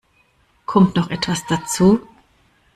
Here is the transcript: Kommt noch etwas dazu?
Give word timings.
Kommt 0.65 0.95
noch 0.95 1.11
etwas 1.11 1.45
dazu? 1.47 2.01